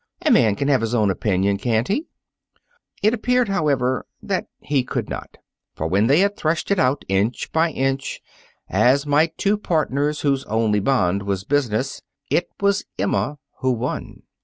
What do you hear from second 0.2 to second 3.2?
A man can have his own opinion, can't he?" It